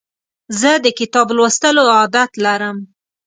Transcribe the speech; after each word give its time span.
زه 0.59 0.71
د 0.83 0.87
کتاب 0.99 1.27
لوستلو 1.37 1.83
عادت 1.97 2.31
لرم. 2.45 2.77